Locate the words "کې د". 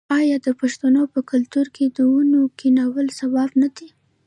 1.75-1.99